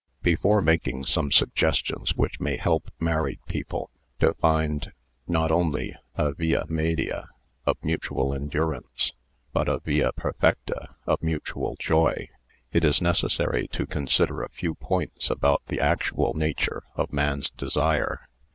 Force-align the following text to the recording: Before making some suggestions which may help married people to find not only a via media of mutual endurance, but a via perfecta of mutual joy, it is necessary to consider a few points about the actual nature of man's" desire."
Before 0.23 0.63
making 0.63 1.03
some 1.05 1.31
suggestions 1.31 2.15
which 2.15 2.39
may 2.39 2.57
help 2.57 2.89
married 2.99 3.37
people 3.45 3.91
to 4.19 4.33
find 4.33 4.91
not 5.27 5.51
only 5.51 5.95
a 6.15 6.33
via 6.33 6.65
media 6.67 7.27
of 7.67 7.77
mutual 7.83 8.33
endurance, 8.33 9.13
but 9.53 9.69
a 9.69 9.77
via 9.77 10.11
perfecta 10.11 10.95
of 11.05 11.21
mutual 11.21 11.75
joy, 11.79 12.29
it 12.71 12.83
is 12.83 12.99
necessary 12.99 13.67
to 13.73 13.85
consider 13.85 14.41
a 14.41 14.49
few 14.49 14.73
points 14.73 15.29
about 15.29 15.61
the 15.67 15.79
actual 15.79 16.33
nature 16.33 16.81
of 16.95 17.13
man's" 17.13 17.51
desire." 17.59 18.27